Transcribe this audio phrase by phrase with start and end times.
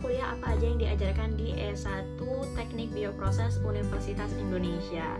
[0.00, 2.18] kuliah apa aja yang diajarkan di S1
[2.56, 5.16] Teknik Bioproses Universitas Indonesia.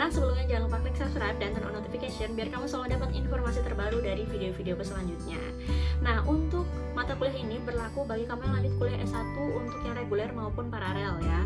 [0.00, 3.60] Nah, sebelumnya jangan lupa klik subscribe dan turn on notification biar kamu selalu dapat informasi
[3.60, 5.36] terbaru dari video-video selanjutnya.
[6.00, 6.64] Nah, untuk
[6.96, 11.20] mata kuliah ini berlaku bagi kamu yang lanjut kuliah S1 untuk yang reguler maupun paralel
[11.20, 11.40] ya.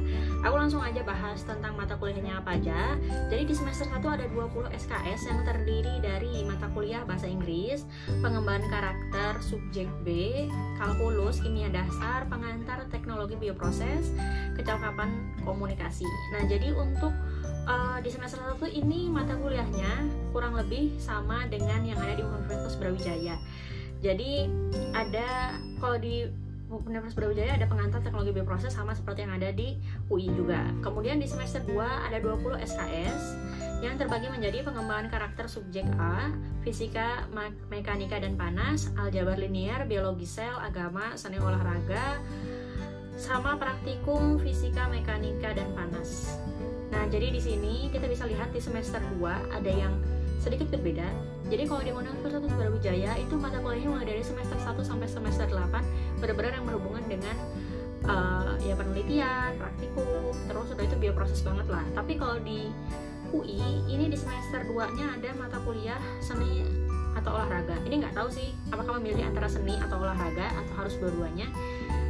[0.47, 2.95] Aku langsung aja bahas tentang mata kuliahnya apa aja.
[3.27, 7.83] Jadi di semester 1 ada 20 SKS yang terdiri dari mata kuliah bahasa Inggris,
[8.23, 10.47] pengembangan karakter subjek B,
[10.79, 14.15] kalkulus, kimia dasar, pengantar teknologi bioproses,
[14.55, 15.11] kecakapan
[15.43, 16.07] komunikasi.
[16.31, 17.11] Nah, jadi untuk
[17.67, 22.79] uh, di semester 1 ini mata kuliahnya kurang lebih sama dengan yang ada di Universitas
[22.79, 23.43] Brawijaya.
[24.07, 24.47] Jadi
[24.95, 26.31] ada kalau di
[26.83, 29.79] Universitas Brawijaya ada pengantar teknologi bioproses sama seperti yang ada di
[30.11, 30.67] UI juga.
[30.83, 33.39] Kemudian di semester 2 ada 20 SKS
[33.85, 36.33] yang terbagi menjadi pengembangan karakter subjek A,
[36.65, 37.29] fisika,
[37.69, 42.19] mekanika dan panas, aljabar linear, biologi sel, agama, seni olahraga,
[43.15, 46.41] sama praktikum fisika, mekanika dan panas.
[46.91, 49.95] Nah, jadi di sini kita bisa lihat di semester 2 ada yang
[50.45, 51.09] sedikit berbeda.
[51.49, 56.21] Jadi kalau di Universitas Brawijaya itu mata kuliahnya mulai dari semester 1 sampai semester 8
[56.21, 57.37] benar-benar yang berhubungan dengan
[58.05, 61.85] uh, ya penelitian, praktikum, terus sudah itu bioproses banget lah.
[61.97, 62.69] Tapi kalau di
[63.33, 66.61] UI ini di semester 2-nya ada mata kuliah seni
[67.17, 67.81] atau olahraga.
[67.89, 71.49] Ini nggak tahu sih apakah memilih antara seni atau olahraga atau harus dua-duanya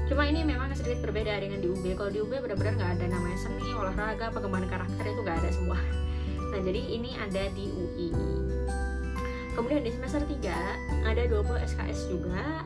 [0.05, 3.39] cuma ini memang sedikit berbeda dengan di UB kalau di UB benar-benar nggak ada namanya
[3.41, 5.79] seni olahraga pengembangan karakter itu nggak ada semua
[6.55, 8.15] nah jadi ini ada di UI
[9.59, 12.63] kemudian di semester 3 ada 20 SKS juga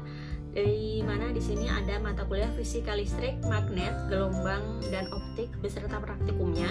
[0.59, 6.67] dari mana di sini ada mata kuliah fisika listrik, magnet, gelombang dan optik beserta praktikumnya.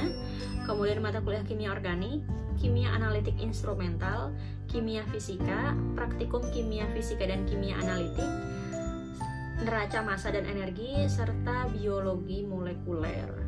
[0.68, 2.20] Kemudian mata kuliah kimia organik,
[2.60, 4.36] kimia analitik instrumental,
[4.68, 8.28] kimia fisika, praktikum kimia fisika dan kimia analitik,
[9.64, 13.47] neraca massa dan energi serta biologi molekuler.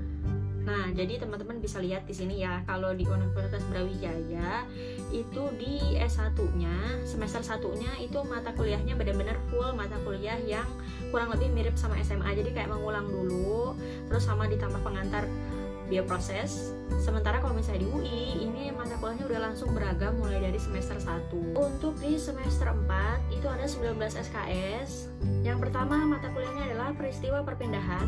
[0.64, 4.68] Nah, jadi teman-teman bisa lihat di sini ya, kalau di Universitas Brawijaya
[5.10, 10.68] itu di S1-nya, semester satunya itu mata kuliahnya benar-benar full mata kuliah yang
[11.10, 12.38] kurang lebih mirip sama SMA.
[12.38, 13.74] Jadi kayak mengulang dulu,
[14.12, 15.26] terus sama ditambah pengantar
[15.90, 16.72] bioproses.
[17.02, 21.58] Sementara kalau misalnya di UI, ini mata kuliahnya udah langsung beragam mulai dari semester 1.
[21.58, 25.10] Untuk di semester 4 itu ada 19 SKS.
[25.42, 28.08] Yang pertama mata kuliahnya adalah peristiwa perpindahan,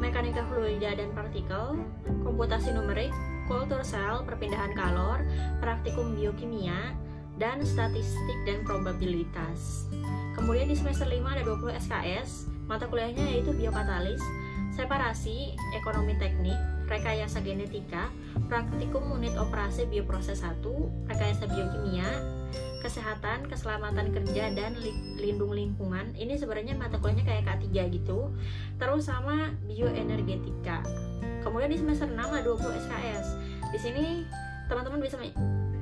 [0.00, 1.76] mekanika fluida dan partikel,
[2.24, 3.12] komputasi numerik,
[3.46, 5.20] kultur sel, perpindahan kalor,
[5.60, 6.96] praktikum biokimia,
[7.36, 9.88] dan statistik dan probabilitas.
[10.36, 14.22] Kemudian di semester 5 ada 20 SKS, mata kuliahnya yaitu biokatalis,
[14.76, 16.56] separasi, ekonomi teknik,
[16.90, 18.10] rekayasa genetika,
[18.50, 20.58] praktikum unit operasi bioproses 1,
[21.06, 22.10] rekayasa biokimia,
[22.82, 24.74] kesehatan, keselamatan kerja dan
[25.16, 26.10] lindung lingkungan.
[26.18, 28.34] Ini sebenarnya mata kuliahnya kayak K3 gitu.
[28.82, 30.82] Terus sama bioenergetika.
[31.46, 33.26] Kemudian di semester 6 ada 20 SKS.
[33.70, 34.04] Di sini
[34.66, 35.14] teman-teman bisa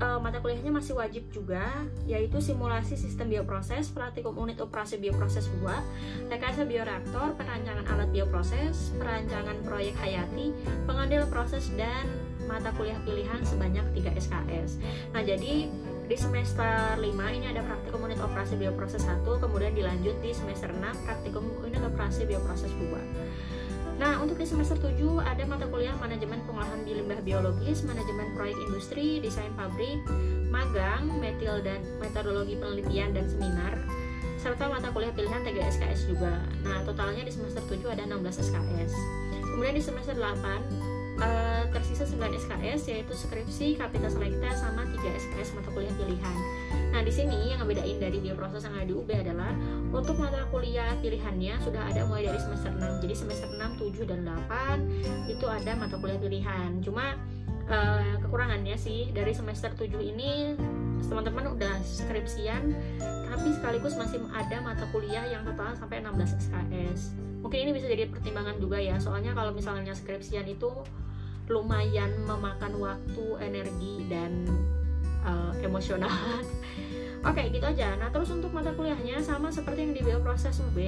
[0.03, 1.62] uh, mata kuliahnya masih wajib juga
[2.06, 9.59] yaitu simulasi sistem bioproses, praktikum unit operasi bioproses 2, rekayasa bioreaktor, perancangan alat bioproses, perancangan
[9.66, 10.54] proyek hayati,
[10.86, 12.06] pengadil proses dan
[12.48, 14.81] mata kuliah pilihan sebanyak 3 SKS.
[15.12, 15.69] Nah, jadi
[16.09, 17.04] di semester 5
[17.36, 22.25] ini ada praktikum unit operasi bioproses 1, kemudian dilanjut di semester 6 praktikum unit operasi
[22.25, 23.58] bioproses 2.
[23.98, 24.94] Nah, untuk di semester 7
[25.26, 29.98] ada mata kuliah manajemen pengolahan limbah biologis, manajemen proyek industri, desain pabrik,
[30.54, 33.75] magang, metil dan metodologi penelitian dan seminar,
[34.38, 36.38] serta mata kuliah pilihan 3 SKS juga.
[36.62, 38.94] Nah, totalnya di semester 7 ada 16 SKS.
[39.50, 40.88] Kemudian di semester 8 Uh,
[42.28, 46.37] 9 SKS yaitu skripsi, kapital selekta sama 3 SKS mata kuliah pilihan.
[46.93, 49.56] Nah, di sini yang ngebedain dari bioproses yang ada di UB adalah
[49.89, 53.00] untuk mata kuliah pilihannya sudah ada mulai dari semester 6.
[53.00, 56.71] Jadi semester 6, 7 dan 8 itu ada mata kuliah pilihan.
[56.84, 57.16] Cuma
[57.72, 60.53] uh, kekurangannya sih dari semester 7 ini
[61.09, 62.75] teman-teman udah skripsian
[63.30, 67.16] tapi sekaligus masih ada mata kuliah yang total sampai 16 SKS.
[67.41, 70.69] Mungkin ini bisa jadi pertimbangan juga ya, soalnya kalau misalnya skripsian itu
[71.48, 74.47] lumayan memakan waktu, energi dan
[75.24, 76.12] uh, emosional.
[77.28, 77.98] Oke okay, gitu aja.
[77.98, 80.78] Nah terus untuk mata kuliahnya sama seperti yang di bioproses UB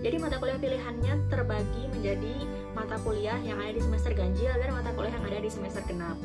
[0.00, 2.32] jadi mata kuliah pilihannya terbagi menjadi
[2.72, 6.16] mata kuliah yang ada di semester ganjil dan mata kuliah yang ada di semester genap.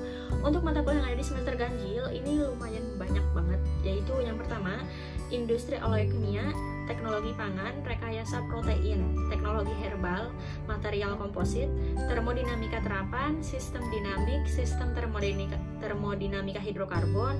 [0.48, 4.80] Untuk mata kuliah yang ada di semester ganjil ini lumayan banyak banget, yaitu yang pertama
[5.28, 6.56] industri oleokimia,
[6.86, 10.30] teknologi pangan, rekayasa protein, teknologi herbal,
[10.70, 11.70] material komposit,
[12.10, 17.36] termodinamika terapan, sistem dinamik, sistem termodinamika, termodinamika hidrokarbon,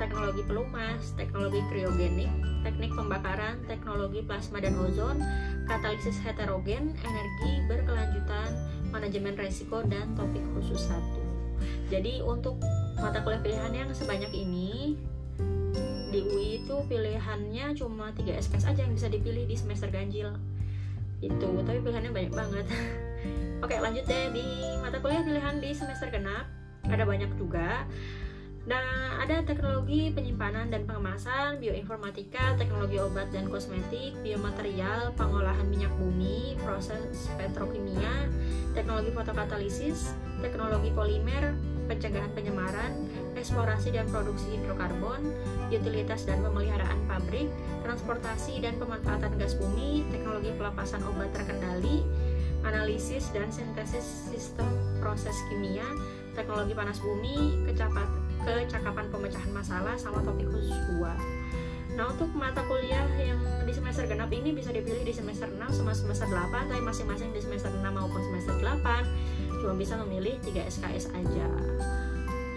[0.00, 2.32] teknologi pelumas, teknologi kriogenik,
[2.64, 5.20] teknik pembakaran, teknologi plasma dan ozon,
[5.68, 8.50] katalisis heterogen, energi berkelanjutan,
[8.92, 11.20] manajemen resiko, dan topik khusus satu.
[11.92, 12.56] Jadi untuk
[12.96, 14.96] mata kuliah pilihan yang sebanyak ini
[16.10, 20.34] di UI itu pilihannya cuma 3 SKS aja yang bisa dipilih di semester ganjil.
[21.22, 22.66] Itu tapi pilihannya banyak banget.
[23.64, 24.34] Oke lanjut deh.
[24.34, 24.46] Di
[24.82, 26.50] mata kuliah pilihan di semester genap
[26.90, 27.86] ada banyak juga.
[28.68, 36.60] Nah, ada teknologi penyimpanan dan pengemasan, bioinformatika, teknologi obat dan kosmetik, biomaterial, pengolahan minyak bumi,
[36.60, 38.28] proses petrokimia,
[38.76, 40.12] teknologi fotokatalisis,
[40.44, 41.56] teknologi polimer,
[41.90, 45.34] pencegahan penyemaran, eksplorasi dan produksi hidrokarbon,
[45.74, 47.50] utilitas dan pemeliharaan pabrik,
[47.82, 52.06] transportasi dan pemanfaatan gas bumi, teknologi pelepasan obat terkendali,
[52.62, 54.70] analisis dan sintesis sistem
[55.02, 55.86] proses kimia,
[56.38, 58.06] teknologi panas bumi, kecapat,
[58.46, 61.50] kecakapan pemecahan masalah, sama topik khusus 2.
[61.98, 65.90] Nah untuk mata kuliah yang di semester genap ini bisa dipilih di semester 6 sama
[65.90, 71.12] semester 8 Tapi masing-masing di semester 6 maupun semester 8 cuma bisa memilih 3 SKS
[71.12, 71.46] aja.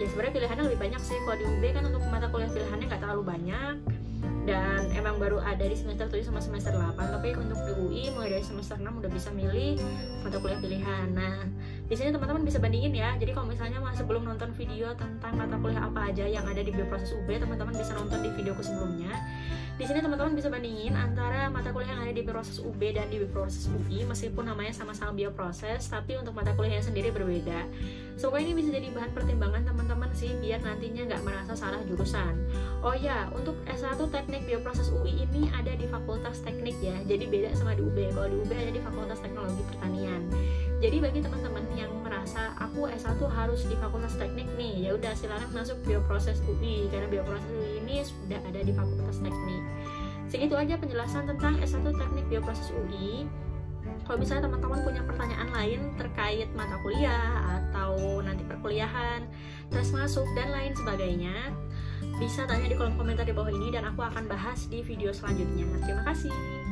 [0.02, 1.16] Ya sebenarnya pilihannya lebih banyak sih.
[1.22, 3.93] Kalau di UB kan untuk mata kuliah pilihannya nggak terlalu banyak
[4.44, 8.36] dan emang baru ada di semester 7 sama semester 8 tapi untuk di UI mulai
[8.36, 9.80] dari semester 6 udah bisa milih
[10.20, 11.06] mata kuliah pilihan.
[11.16, 11.48] Nah
[11.84, 13.16] di sini teman-teman bisa bandingin ya.
[13.16, 16.68] Jadi kalau misalnya masih belum nonton video tentang mata kuliah apa aja yang ada di
[16.72, 19.12] bioproses UB teman-teman bisa nonton di videoku sebelumnya.
[19.74, 23.18] Di sini teman-teman bisa bandingin antara mata kuliah yang ada di bioproses UB dan di
[23.18, 27.66] bioproses UI meskipun namanya sama-sama bioproses tapi untuk mata kuliahnya sendiri berbeda.
[28.14, 29.66] Semoga ini bisa jadi bahan pertimbangan
[30.24, 32.32] sih biar nantinya nggak merasa salah jurusan.
[32.80, 36.96] Oh ya untuk S1 teknik bioproses UI ini ada di fakultas teknik ya.
[37.04, 40.24] Jadi beda sama di UB kalau di UB ada di fakultas teknologi pertanian.
[40.80, 45.52] Jadi bagi teman-teman yang merasa aku S1 harus di fakultas teknik nih ya udah silakan
[45.52, 49.62] masuk bioproses UI karena bioproses UI ini sudah ada di fakultas teknik.
[50.32, 53.28] Segitu aja penjelasan tentang S1 teknik bioproses UI
[54.04, 59.24] kalau misalnya teman-teman punya pertanyaan lain terkait mata kuliah atau nanti perkuliahan,
[59.72, 61.52] tes masuk dan lain sebagainya,
[62.20, 65.66] bisa tanya di kolom komentar di bawah ini dan aku akan bahas di video selanjutnya.
[65.82, 66.63] Terima kasih.